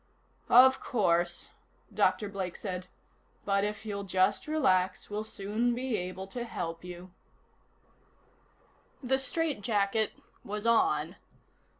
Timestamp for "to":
6.29-6.43